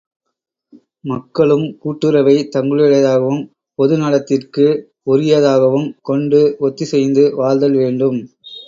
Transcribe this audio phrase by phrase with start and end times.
[1.03, 3.43] மக்களும் கூட்டுறவை தங்களுடையதாகவும்
[3.79, 4.67] பொது நலத்திற்க்கு
[5.07, 8.19] உரியதாகவும் கொண்டு ஒத்திசைந்து வாழ்தல் வேண்டும்.